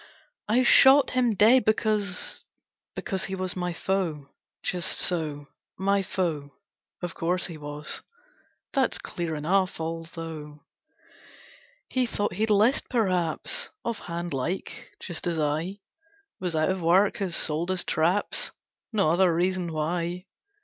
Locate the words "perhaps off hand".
12.89-14.33